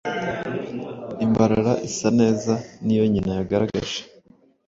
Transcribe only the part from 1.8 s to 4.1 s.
isa neza n’iyo nyina yagaragaje.